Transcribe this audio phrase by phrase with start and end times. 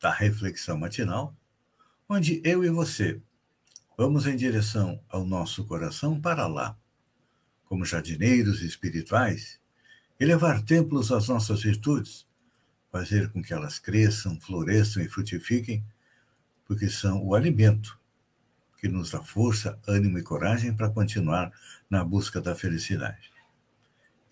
[0.00, 1.36] da Reflexão Matinal,
[2.08, 3.20] onde eu e você
[4.00, 6.74] vamos em direção ao nosso coração para lá,
[7.66, 9.60] como jardineiros espirituais,
[10.18, 12.26] elevar templos às nossas virtudes,
[12.90, 15.84] fazer com que elas cresçam, floresçam e frutifiquem,
[16.64, 18.00] porque são o alimento
[18.78, 21.52] que nos dá força, ânimo e coragem para continuar
[21.90, 23.30] na busca da felicidade.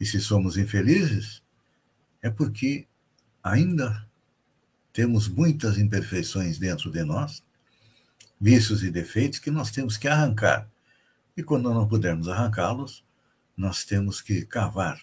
[0.01, 1.43] E se somos infelizes,
[2.23, 2.89] é porque
[3.43, 4.08] ainda
[4.99, 7.41] temos muitas imperfeições dentro de nós,
[8.41, 10.69] vícios e defeitos que nós temos que arrancar.
[11.37, 13.05] E quando não pudermos arrancá-los,
[13.57, 15.01] nós temos que cavar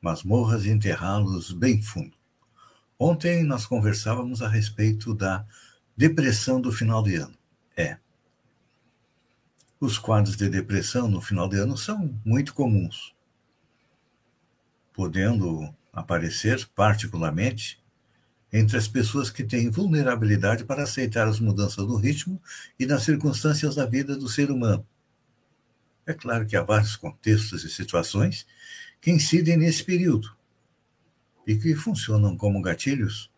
[0.00, 2.16] masmorras e enterrá-los bem fundo.
[2.98, 5.44] Ontem nós conversávamos a respeito da
[5.94, 7.36] depressão do final de ano.
[7.76, 7.98] É,
[9.78, 13.14] os quadros de depressão no final de ano são muito comuns,
[14.94, 17.83] podendo aparecer, particularmente,
[18.56, 22.40] entre as pessoas que têm vulnerabilidade para aceitar as mudanças no ritmo
[22.78, 24.86] e nas circunstâncias da vida do ser humano.
[26.06, 28.46] É claro que há vários contextos e situações
[29.00, 30.32] que incidem nesse período
[31.44, 33.28] e que funcionam como gatilhos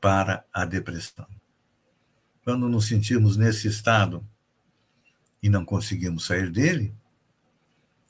[0.00, 1.26] para a depressão.
[2.44, 4.24] Quando nos sentimos nesse estado
[5.42, 6.94] e não conseguimos sair dele,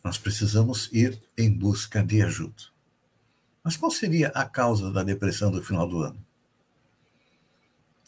[0.04, 2.77] nós precisamos ir em busca de ajuda.
[3.68, 6.18] Mas qual seria a causa da depressão do final do ano?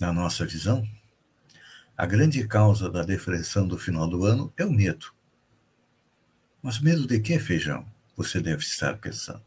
[0.00, 0.88] Na nossa visão,
[1.94, 5.12] a grande causa da depressão do final do ano é o medo.
[6.62, 7.84] Mas medo de que, feijão?
[8.16, 9.42] Você deve estar pensando.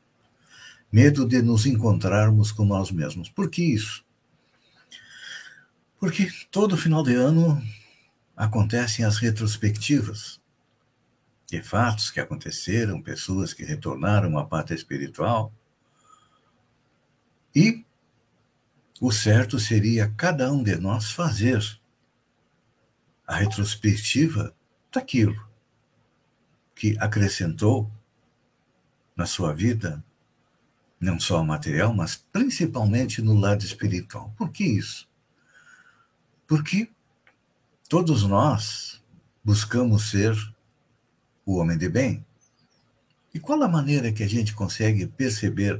[0.92, 3.28] Medo de nos encontrarmos com nós mesmos.
[3.28, 4.06] Por que isso?
[6.00, 7.60] Porque todo final de ano
[8.38, 10.40] acontecem as retrospectivas
[11.50, 15.52] de fatos que aconteceram, pessoas que retornaram à pátria espiritual.
[17.56, 17.86] E
[19.00, 21.62] o certo seria cada um de nós fazer
[23.28, 24.56] a retrospectiva
[24.92, 25.48] daquilo
[26.76, 27.90] que acrescentou
[29.16, 30.04] na sua vida,
[31.00, 34.34] não só material, mas principalmente no lado espiritual.
[34.38, 35.08] Por que isso?
[36.48, 36.90] Porque
[37.94, 39.00] Todos nós
[39.44, 40.36] buscamos ser
[41.46, 42.26] o homem de bem.
[43.32, 45.80] E qual a maneira que a gente consegue perceber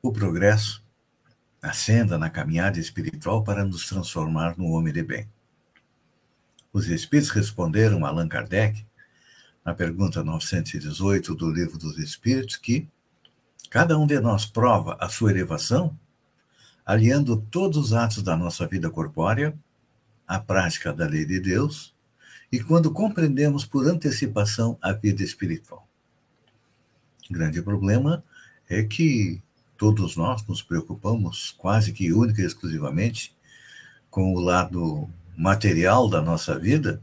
[0.00, 0.83] o progresso,
[1.64, 5.28] a senda na caminhada espiritual para nos transformar no homem de bem?
[6.70, 8.84] Os Espíritos responderam a Allan Kardec,
[9.64, 12.86] na pergunta 918 do Livro dos Espíritos, que
[13.70, 15.98] cada um de nós prova a sua elevação
[16.84, 19.56] aliando todos os atos da nossa vida corpórea
[20.26, 21.94] a prática da lei de Deus
[22.52, 25.88] e quando compreendemos por antecipação a vida espiritual.
[27.30, 28.22] O grande problema
[28.68, 29.42] é que
[29.76, 33.34] todos nós nos preocupamos quase que única e exclusivamente
[34.10, 37.02] com o lado material da nossa vida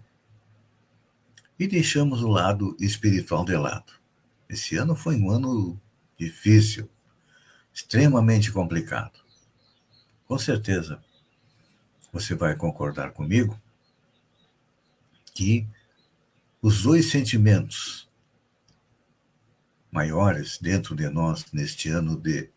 [1.59, 3.93] e deixamos o lado espiritual de lado.
[4.49, 5.79] Esse ano foi um ano
[6.17, 6.89] difícil,
[7.73, 9.19] extremamente complicado.
[10.27, 11.03] Com certeza,
[12.11, 13.59] você vai concordar comigo
[15.33, 15.67] que
[16.61, 18.07] os dois sentimentos
[19.91, 22.49] maiores dentro de nós neste ano de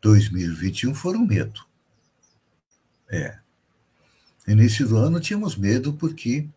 [0.00, 1.66] 2021 foram medo.
[3.10, 3.38] É.
[4.46, 6.48] Início do ano tínhamos medo porque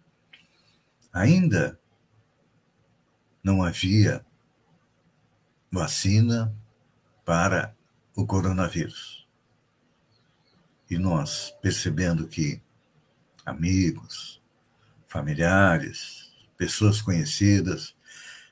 [1.12, 1.80] ainda
[3.44, 4.26] não havia
[5.72, 6.56] vacina
[7.26, 7.76] para
[8.16, 9.28] o coronavírus.
[10.90, 12.62] E nós, percebendo que
[13.46, 14.42] amigos,
[15.08, 17.96] familiares, pessoas conhecidas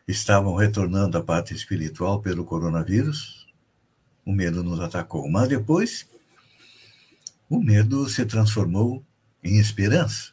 [0.08, 3.41] estavam retornando à pátria espiritual pelo coronavírus,
[4.26, 5.30] o medo nos atacou.
[5.30, 6.08] Mas depois,
[7.50, 9.04] o medo se transformou
[9.44, 10.32] em esperança.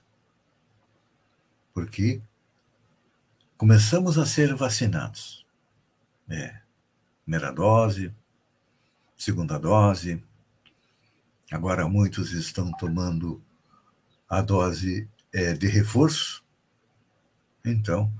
[1.73, 2.20] Porque
[3.56, 5.46] começamos a ser vacinados.
[6.29, 6.61] É,
[7.25, 8.12] primeira dose,
[9.17, 10.23] segunda dose,
[11.50, 13.43] Agora, muitos estão tomando
[14.29, 16.44] a dose é, de reforço.
[17.64, 18.12] Então,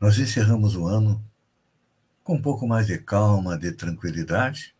[0.00, 1.24] nós encerramos o ano
[2.22, 4.76] com um pouco mais de calma, de tranquilidade,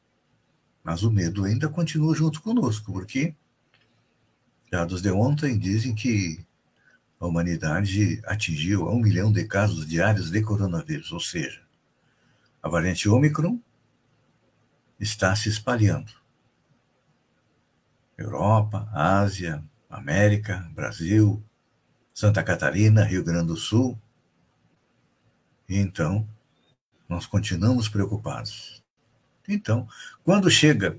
[0.83, 3.35] mas o medo ainda continua junto conosco, porque
[4.71, 6.45] Dados de ontem dizem que
[7.19, 11.63] a humanidade atingiu a um milhão de casos diários de coronavírus, ou seja,
[12.63, 13.59] a variante Ômicron
[15.01, 16.13] está se espalhando.
[18.17, 21.43] Europa, Ásia, América, Brasil,
[22.13, 23.99] Santa Catarina, Rio Grande do Sul.
[25.67, 26.29] E então,
[27.09, 28.78] nós continuamos preocupados.
[29.49, 29.89] Então,
[30.23, 30.99] quando chega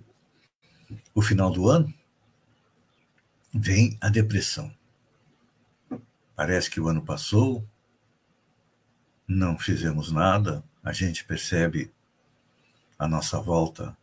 [1.13, 1.93] o final do ano,
[3.53, 4.73] vem a depressão.
[6.35, 7.63] Parece que o ano passou,
[9.27, 11.93] não fizemos nada, a gente percebe
[12.97, 13.95] à nossa volta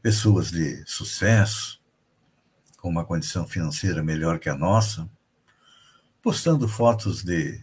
[0.00, 1.80] pessoas de sucesso,
[2.78, 5.08] com uma condição financeira melhor que a nossa,
[6.20, 7.60] postando fotos de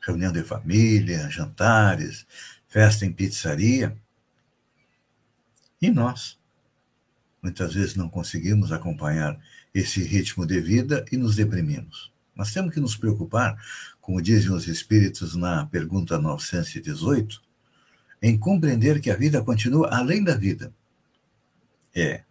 [0.00, 2.26] reunião de família, jantares,
[2.68, 3.96] festa em pizzaria.
[5.80, 6.38] E nós,
[7.42, 9.38] muitas vezes, não conseguimos acompanhar
[9.74, 12.12] esse ritmo de vida e nos deprimimos.
[12.34, 13.56] Nós temos que nos preocupar,
[14.00, 17.42] como dizem os espíritos na pergunta 918,
[18.22, 20.72] em compreender que a vida continua além da vida.
[21.94, 22.22] É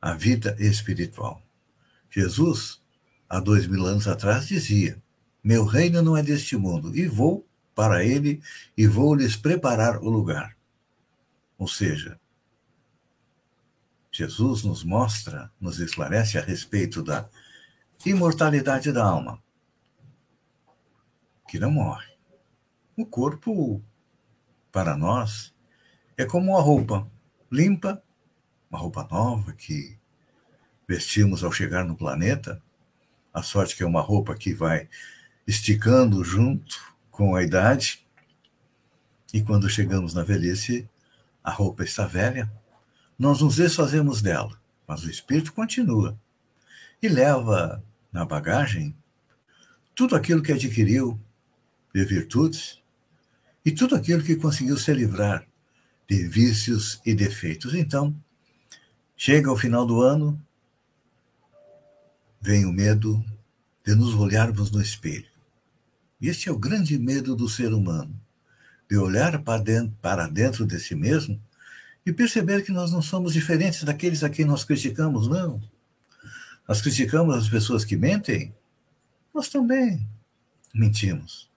[0.00, 1.42] a vida espiritual.
[2.10, 2.80] Jesus,
[3.28, 5.02] há dois mil anos atrás, dizia:
[5.42, 8.40] Meu reino não é deste mundo, e vou para ele
[8.76, 10.56] e vou lhes preparar o lugar.
[11.58, 12.18] Ou seja,
[14.10, 17.28] Jesus nos mostra, nos esclarece a respeito da
[18.06, 19.42] imortalidade da alma,
[21.48, 22.06] que não morre.
[22.96, 23.82] O corpo
[24.70, 25.54] para nós,
[26.16, 27.08] é como uma roupa
[27.50, 28.02] limpa,
[28.70, 29.96] uma roupa nova que
[30.86, 32.62] vestimos ao chegar no planeta.
[33.32, 34.88] A sorte que é uma roupa que vai
[35.46, 38.04] esticando junto com a idade.
[39.32, 40.88] E quando chegamos na velhice,
[41.44, 42.50] a roupa está velha.
[43.16, 44.58] Nós nos desfazemos dela,
[44.88, 46.18] mas o espírito continua
[47.00, 48.96] e leva na bagagem
[49.94, 51.20] tudo aquilo que adquiriu
[51.94, 52.82] de virtudes,
[53.64, 55.46] e tudo aquilo que conseguiu se livrar
[56.08, 57.72] de vícios e defeitos.
[57.74, 58.14] Então,
[59.16, 60.38] chega ao final do ano,
[62.40, 63.24] vem o medo
[63.84, 65.28] de nos olharmos no espelho.
[66.20, 68.18] Este é o grande medo do ser humano,
[68.88, 71.40] de olhar para dentro, para dentro de si mesmo
[72.04, 75.62] e perceber que nós não somos diferentes daqueles a quem nós criticamos, não.
[76.68, 78.54] Nós criticamos as pessoas que mentem,
[79.34, 80.06] nós também
[80.74, 81.48] mentimos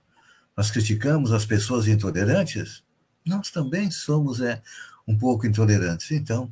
[0.58, 2.84] nós criticamos as pessoas intolerantes,
[3.24, 4.60] nós também somos é,
[5.08, 6.10] um pouco intolerantes.
[6.10, 6.52] Então,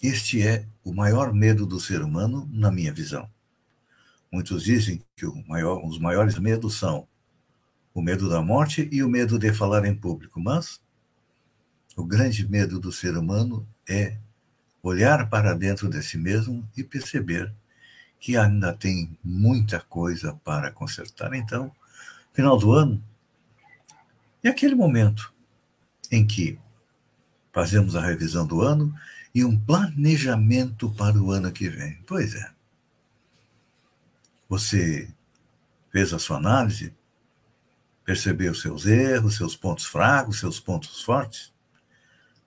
[0.00, 3.28] este é o maior medo do ser humano, na minha visão.
[4.30, 7.08] Muitos dizem que maior, os maiores medos são
[7.94, 10.80] o medo da morte e o medo de falar em público, mas
[11.96, 14.16] o grande medo do ser humano é
[14.82, 17.52] olhar para dentro de si mesmo e perceber
[18.18, 21.34] que ainda tem muita coisa para consertar.
[21.34, 21.72] Então,
[22.32, 23.02] final do ano,
[24.42, 25.32] é aquele momento
[26.10, 26.58] em que
[27.52, 28.94] fazemos a revisão do ano
[29.34, 31.98] e um planejamento para o ano que vem.
[32.06, 32.50] Pois é.
[34.48, 35.08] Você
[35.92, 36.92] fez a sua análise,
[38.04, 41.52] percebeu seus erros, seus pontos fracos, seus pontos fortes?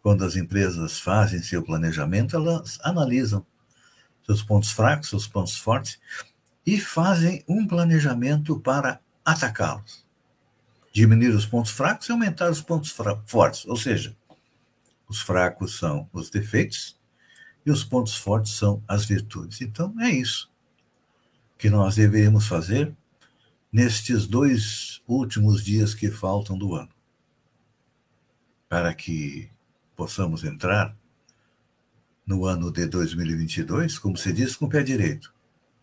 [0.01, 3.45] Quando as empresas fazem seu planejamento, elas analisam
[4.25, 5.99] seus pontos fracos, seus pontos fortes
[6.65, 10.05] e fazem um planejamento para atacá-los.
[10.91, 12.95] Diminuir os pontos fracos e aumentar os pontos
[13.25, 13.65] fortes.
[13.65, 14.15] Ou seja,
[15.07, 16.97] os fracos são os defeitos
[17.65, 19.61] e os pontos fortes são as virtudes.
[19.61, 20.51] Então, é isso
[21.57, 22.93] que nós deveríamos fazer
[23.71, 26.91] nestes dois últimos dias que faltam do ano,
[28.69, 29.49] para que
[29.95, 30.95] possamos entrar
[32.25, 35.33] no ano de 2022, como se diz, com o pé direito.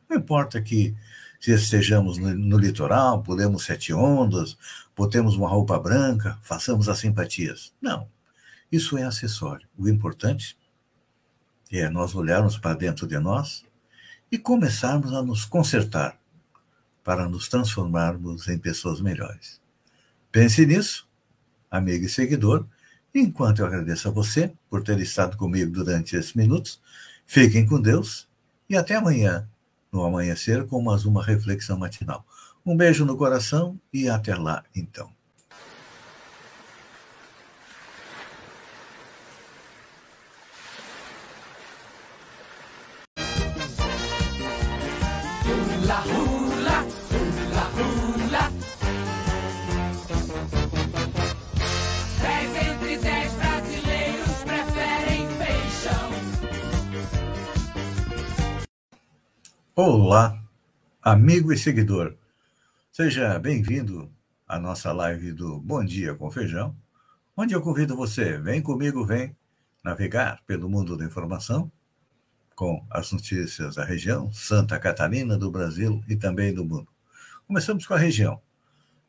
[0.09, 0.97] Não importa que
[1.39, 4.59] se estejamos no, no litoral, pulemos sete ondas,
[4.97, 7.73] botemos uma roupa branca, façamos as simpatias.
[7.81, 8.09] Não,
[8.71, 9.67] isso é acessório.
[9.77, 10.59] O importante
[11.71, 13.65] é nós olharmos para dentro de nós
[14.31, 16.20] e começarmos a nos consertar
[17.03, 19.61] para nos transformarmos em pessoas melhores.
[20.31, 21.09] Pense nisso,
[21.71, 22.67] amigo e seguidor,
[23.15, 26.81] enquanto eu agradeço a você por ter estado comigo durante esses minutos.
[27.27, 28.29] Fiquem com Deus
[28.69, 29.49] e até amanhã,
[29.93, 32.25] no amanhecer com mais uma reflexão matinal.
[32.65, 35.20] Um beijo no coração e até lá, então.
[59.83, 60.39] Olá,
[61.01, 62.15] amigo e seguidor.
[62.93, 64.13] Seja bem-vindo
[64.47, 66.77] à nossa live do Bom Dia com Feijão,
[67.35, 69.35] onde eu convido você, vem comigo, vem
[69.83, 71.73] navegar pelo mundo da informação
[72.55, 76.89] com as notícias da região, Santa Catarina, do Brasil e também do mundo.
[77.47, 78.39] Começamos com a região.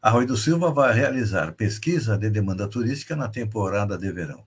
[0.01, 4.45] Arroio do Silva vai realizar pesquisa de demanda turística na temporada de verão.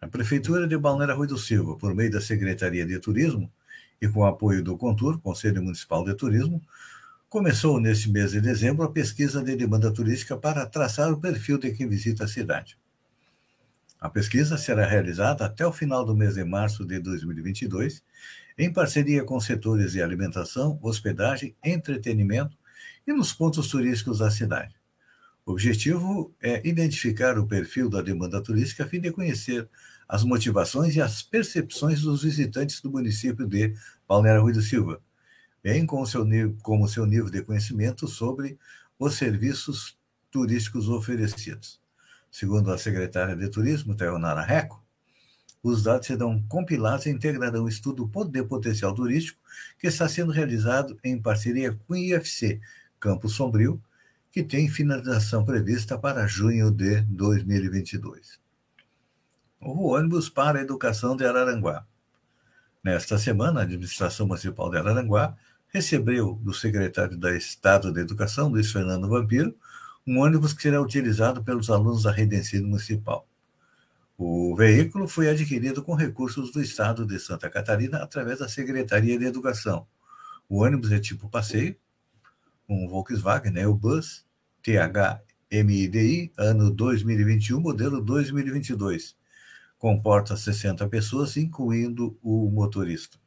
[0.00, 3.52] A Prefeitura de Balneário Arroio do Silva, por meio da Secretaria de Turismo
[4.02, 6.60] e com o apoio do Contur, Conselho Municipal de Turismo,
[7.28, 11.70] começou neste mês de dezembro a pesquisa de demanda turística para traçar o perfil de
[11.70, 12.76] quem visita a cidade.
[14.00, 18.02] A pesquisa será realizada até o final do mês de março de 2022,
[18.58, 22.58] em parceria com setores de alimentação, hospedagem, entretenimento
[23.06, 24.74] e nos pontos turísticos da cidade.
[25.46, 29.68] O objetivo é identificar o perfil da demanda turística a fim de conhecer
[30.12, 33.74] as motivações e as percepções dos visitantes do município de
[34.06, 35.00] Balneário Rui do Silva,
[35.62, 36.28] bem como seu,
[36.60, 38.58] como seu nível de conhecimento sobre
[38.98, 39.96] os serviços
[40.30, 41.80] turísticos oferecidos.
[42.30, 44.84] Segundo a secretária de Turismo, Teonara Reco,
[45.62, 49.40] os dados serão compilados e integrarão o estudo de potencial turístico
[49.78, 52.60] que está sendo realizado em parceria com o IFC,
[53.00, 53.82] Campo Sombrio,
[54.30, 58.41] que tem finalização prevista para junho de 2022.
[59.64, 61.86] O ônibus para a educação de Araranguá.
[62.82, 65.36] Nesta semana, a administração municipal de Araranguá
[65.68, 69.56] recebeu do secretário da Estado da Educação, Luiz Fernando Vampiro,
[70.04, 73.24] um ônibus que será utilizado pelos alunos da rede ensino municipal.
[74.18, 79.26] O veículo foi adquirido com recursos do Estado de Santa Catarina através da Secretaria de
[79.26, 79.86] Educação.
[80.48, 81.76] O ônibus é tipo passeio,
[82.68, 84.26] um Volkswagen, né, o Bus
[84.60, 89.21] THMIDI, ano 2021, modelo 2022.
[89.82, 93.18] Comporta 60 pessoas, incluindo o motorista.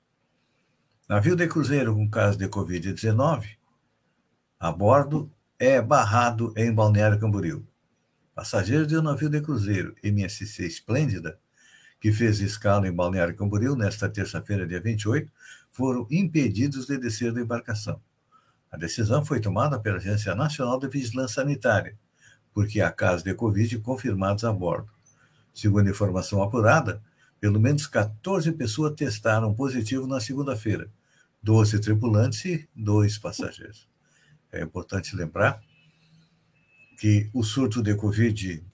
[1.05, 3.57] Navio de cruzeiro com caso de Covid-19,
[4.57, 7.67] a bordo, é barrado em Balneário Camboriú.
[8.33, 11.37] Passageiros de um navio de cruzeiro MSC Esplêndida,
[11.99, 15.29] que fez escala em Balneário Camboriú nesta terça-feira, dia 28,
[15.73, 17.99] foram impedidos de descer da embarcação.
[18.71, 21.97] A decisão foi tomada pela Agência Nacional de Vigilância Sanitária,
[22.53, 24.94] porque há casos de Covid confirmados a bordo.
[25.55, 27.01] Segundo informação apurada,
[27.39, 30.91] pelo menos 14 pessoas testaram positivo na segunda-feira,
[31.41, 33.87] 12 tripulantes e 2 passageiros.
[34.51, 35.61] É importante lembrar
[36.99, 38.65] que o surto de Covid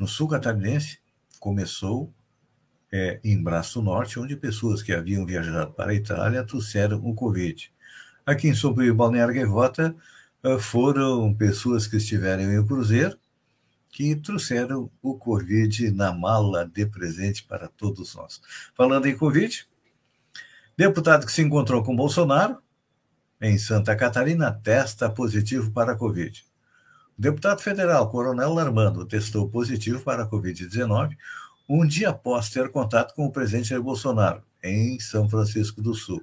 [0.00, 0.98] no sul catarinense
[1.38, 2.12] começou
[2.90, 7.70] é, em Braço Norte, onde pessoas que haviam viajado para a Itália trouxeram o Covid.
[8.24, 9.94] Aqui em Sombrio e Balneário Gaivota
[10.42, 13.18] eh, foram pessoas que estiveram em um cruzeiro
[13.94, 18.42] que trouxeram o Covid na mala de presente para todos nós.
[18.74, 19.64] Falando em Covid,
[20.76, 22.60] deputado que se encontrou com Bolsonaro
[23.40, 26.44] em Santa Catarina testa positivo para Covid.
[27.16, 31.16] O deputado federal Coronel Armando testou positivo para a Covid-19
[31.68, 36.20] um dia após ter contato com o presidente Jair Bolsonaro em São Francisco do Sul.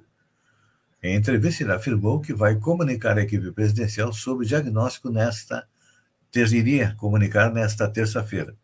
[1.02, 5.66] Em entrevista, ele afirmou que vai comunicar à equipe presidencial sobre o diagnóstico nesta
[6.34, 8.56] iria comunicar nesta terça-feira.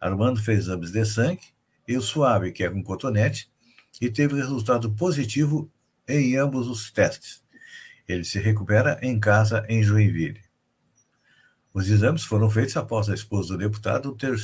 [0.00, 1.54] Armando fez exames de sangue
[1.88, 3.50] e o suave, que é com cotonete,
[4.00, 5.70] e teve resultado positivo
[6.06, 7.42] em ambos os testes.
[8.06, 10.42] Ele se recupera em casa em Joinville.
[11.72, 14.36] Os exames foram feitos após a esposa do deputado ter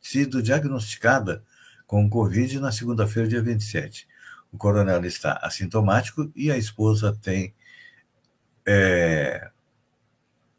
[0.00, 1.44] sido diagnosticada
[1.86, 4.06] com Covid na segunda-feira, dia 27.
[4.52, 7.54] O coronel está assintomático e a esposa tem
[8.64, 9.50] é,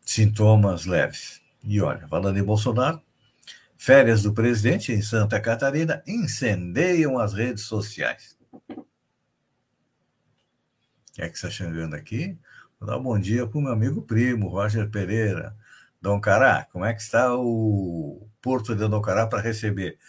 [0.10, 1.40] sintomas leves.
[1.64, 3.00] E olha, falando em Bolsonaro,
[3.78, 8.36] férias do presidente em Santa Catarina incendeiam as redes sociais.
[11.14, 12.36] Quem é que está chegando aqui?
[12.80, 15.56] Vou dar um bom dia para o meu amigo primo, Roger Pereira.
[16.02, 20.00] Dom Cará, como é que está o Porto de Dom Cará para receber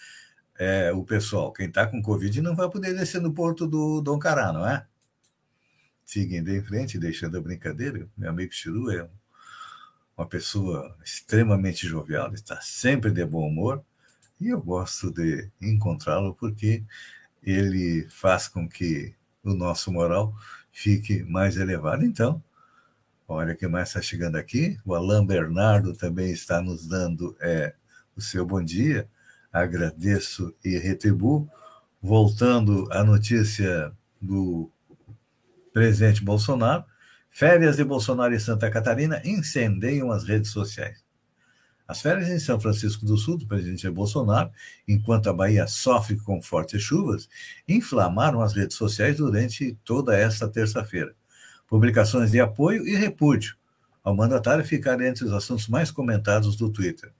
[0.59, 4.19] é, o pessoal, quem está com Covid não vai poder descer no porto do Dom
[4.19, 4.87] Cará, não é?
[6.07, 9.07] Seguindo em frente, deixando a brincadeira, meu amigo Chiru é
[10.21, 13.83] uma pessoa extremamente jovial, está sempre de bom humor
[14.39, 16.85] e eu gosto de encontrá-lo porque
[17.43, 20.35] ele faz com que o nosso moral
[20.71, 22.05] fique mais elevado.
[22.05, 22.43] Então,
[23.27, 24.79] olha quem mais está chegando aqui.
[24.85, 27.75] O Alain Bernardo também está nos dando é,
[28.15, 29.09] o seu bom dia
[29.51, 31.49] agradeço e retribuo.
[32.03, 34.71] Voltando à notícia do
[35.73, 36.85] presidente Bolsonaro,
[37.31, 41.03] férias de Bolsonaro em Santa Catarina incendeiam as redes sociais.
[41.89, 44.51] As férias em São Francisco do Sul do presidente Bolsonaro,
[44.87, 47.29] enquanto a Bahia sofre com fortes chuvas,
[47.67, 51.15] inflamaram as redes sociais durante toda esta terça-feira.
[51.67, 53.57] publicações de apoio e repúdio
[54.03, 57.13] ao mandatário ficaram entre os assuntos mais comentados do Twitter.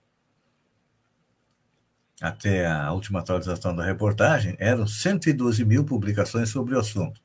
[2.21, 7.21] Até a última atualização da reportagem, eram 112 mil publicações sobre o assunto.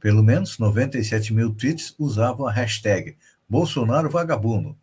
[0.00, 3.16] Pelo menos 97 mil tweets usavam a hashtag
[3.46, 4.74] Bolsonaro Vagabundo.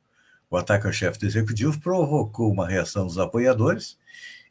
[0.49, 3.97] O ataque ao chefe do executivo provocou uma reação dos apoiadores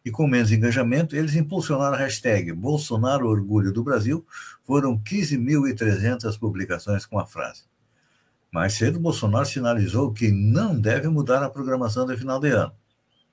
[0.04, 4.26] e, com menos engajamento, eles impulsionaram a hashtag Bolsonaro Orgulho do Brasil.
[4.64, 7.62] Foram 15.300 publicações com a frase.
[8.50, 12.73] Mais cedo, Bolsonaro sinalizou que não deve mudar a programação de final de ano.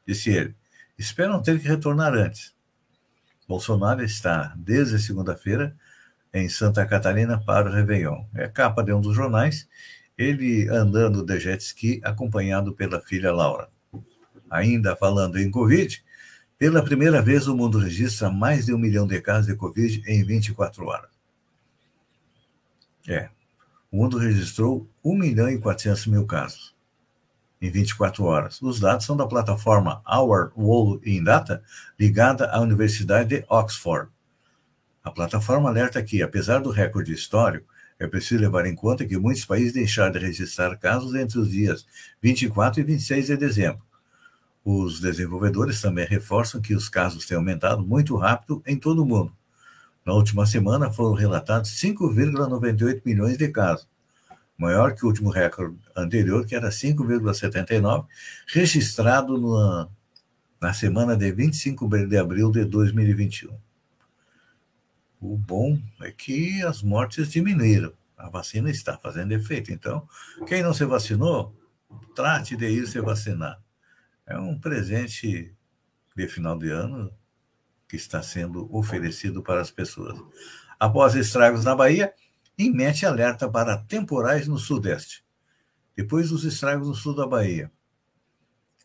[0.06, 0.56] Disse ele:
[0.98, 2.54] esperam ter que retornar antes.
[3.48, 5.76] Bolsonaro está, desde segunda-feira,
[6.34, 8.26] em Santa Catarina para o Réveillon.
[8.34, 9.68] É capa de um dos jornais,
[10.18, 13.70] ele andando de jet ski, acompanhado pela filha Laura.
[14.50, 16.04] Ainda falando em Covid,
[16.58, 20.24] pela primeira vez o mundo registra mais de um milhão de casos de Covid em
[20.24, 21.10] 24 horas.
[23.08, 23.30] É,
[23.92, 26.74] o mundo registrou 1 milhão e 400 mil casos
[27.62, 28.62] em 24 horas.
[28.62, 31.64] Os dados são da plataforma Our World in Data,
[31.98, 34.10] ligada à Universidade de Oxford.
[35.04, 37.68] A plataforma alerta que, apesar do recorde histórico,
[38.00, 41.86] é preciso levar em conta que muitos países deixaram de registrar casos entre os dias
[42.22, 43.84] 24 e 26 de dezembro.
[44.64, 49.34] Os desenvolvedores também reforçam que os casos têm aumentado muito rápido em todo o mundo.
[50.06, 53.88] Na última semana foram relatados 5,98 milhões de casos,
[54.58, 58.06] maior que o último recorde anterior, que era 5,79,
[58.48, 59.90] registrado na,
[60.62, 63.54] na semana de 25 de abril de 2021.
[65.24, 67.94] O bom é que as mortes diminuíram.
[68.18, 69.72] A vacina está fazendo efeito.
[69.72, 70.06] Então,
[70.46, 71.56] quem não se vacinou,
[72.14, 73.58] trate de ir se vacinar.
[74.28, 75.56] É um presente
[76.14, 77.10] de final de ano
[77.88, 80.20] que está sendo oferecido para as pessoas.
[80.78, 82.14] Após estragos na Bahia,
[82.58, 85.24] emite alerta para temporais no Sudeste.
[85.96, 87.72] Depois dos estragos no sul da Bahia,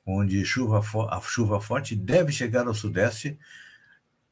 [0.07, 3.37] onde chuva, a chuva forte deve chegar ao Sudeste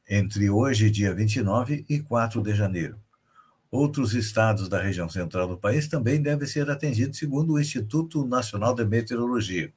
[0.09, 2.97] entre hoje, dia 29, e 4 de janeiro.
[3.69, 8.73] Outros estados da região central do país também devem ser atendidos, segundo o Instituto Nacional
[8.73, 9.73] de Meteorologia.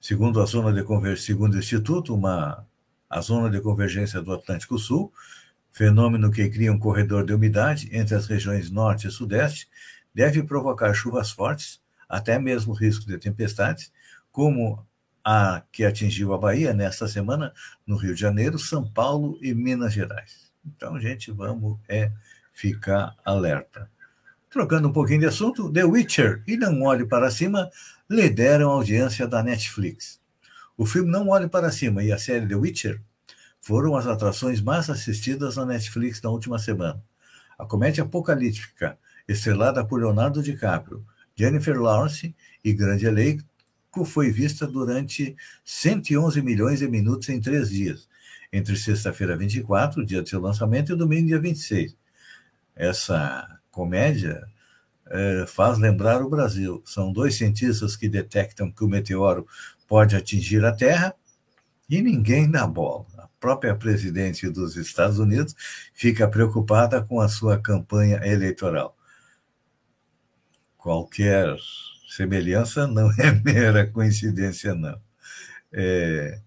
[0.00, 2.66] Segundo a zona de convergência, segundo o Instituto, uma,
[3.08, 5.12] a zona de convergência do Atlântico Sul,
[5.70, 9.68] fenômeno que cria um corredor de umidade entre as regiões norte e sudeste,
[10.14, 13.92] deve provocar chuvas fortes, até mesmo risco de tempestades,
[14.30, 14.86] como
[15.24, 17.52] a que atingiu a Bahia nesta semana,
[17.86, 20.52] no Rio de Janeiro, São Paulo e Minas Gerais.
[20.64, 22.10] Então, gente, vamos é
[22.52, 23.90] ficar alerta.
[24.50, 27.70] Trocando um pouquinho de assunto, The Witcher e Não Olhe Para Cima
[28.08, 30.20] lideram a audiência da Netflix.
[30.76, 33.00] O filme Não Olhe Para Cima e a série The Witcher
[33.60, 37.02] foram as atrações mais assistidas na Netflix na última semana.
[37.58, 41.04] A comédia apocalíptica, estrelada por Leonardo DiCaprio,
[41.34, 43.44] Jennifer Lawrence e grande elenco,
[44.04, 48.08] foi vista durante 111 milhões de minutos em três dias,
[48.50, 51.94] entre sexta-feira 24, dia de seu lançamento, e domingo, dia 26.
[52.74, 54.42] Essa comédia
[55.10, 56.82] é, faz lembrar o Brasil.
[56.86, 59.46] São dois cientistas que detectam que o meteoro
[59.86, 61.14] pode atingir a Terra
[61.88, 63.04] e ninguém dá bola.
[63.18, 65.54] A própria presidente dos Estados Unidos
[65.92, 68.96] fica preocupada com a sua campanha eleitoral.
[70.78, 71.54] Qualquer
[72.16, 75.00] semelhança não é mera coincidência, não.
[75.72, 76.40] É...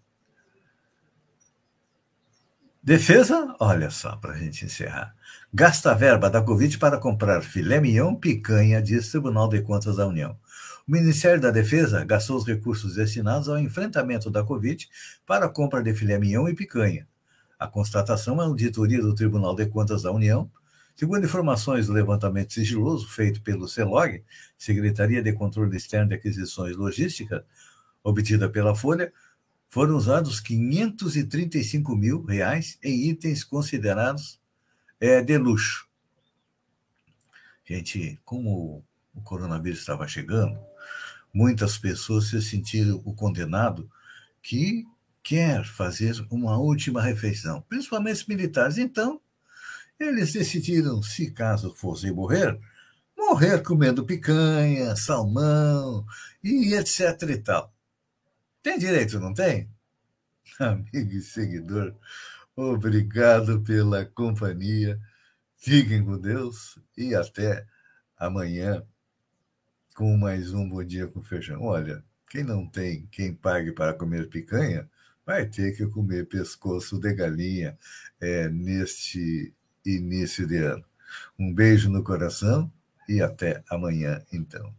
[2.84, 5.16] Defesa, olha só, para a gente encerrar.
[5.52, 10.06] Gasta a verba da Covid para comprar filé mignon, picanha, diz Tribunal de Contas da
[10.06, 10.38] União.
[10.88, 14.88] O Ministério da Defesa gastou os recursos destinados ao enfrentamento da Covid
[15.26, 17.08] para a compra de filé mignon e picanha.
[17.58, 20.48] A constatação é auditoria do Tribunal de Contas da União,
[20.96, 24.24] Segundo informações do levantamento sigiloso feito pelo CELOG,
[24.58, 27.44] Secretaria de Controle Externo de Aquisições Logísticas,
[28.02, 29.12] obtida pela Folha,
[29.68, 34.40] foram usados 535 mil reais em itens considerados
[34.98, 35.86] é, de luxo.
[37.66, 38.82] Gente, como
[39.14, 40.58] o coronavírus estava chegando,
[41.34, 43.90] muitas pessoas se sentiram o condenado
[44.42, 44.86] que
[45.22, 48.78] quer fazer uma última refeição, principalmente os militares.
[48.78, 49.20] Então,
[50.00, 52.60] eles decidiram, se caso fossem morrer,
[53.18, 56.06] morrer comendo picanha, salmão
[56.44, 57.74] e etc e tal.
[58.62, 59.70] Tem direito, não tem?
[60.60, 61.96] Amigo e seguidor,
[62.56, 65.00] obrigado pela companhia.
[65.58, 67.66] Fiquem com Deus e até
[68.18, 68.86] amanhã
[69.96, 71.64] com mais um Bom Dia com Feijão.
[71.64, 74.90] Olha, quem não tem quem pague para comer picanha,
[75.26, 77.78] vai ter que comer pescoço de galinha
[78.20, 79.54] é, neste
[79.86, 80.84] início de ano.
[81.38, 82.72] Um beijo no coração
[83.08, 84.74] e até amanhã, então.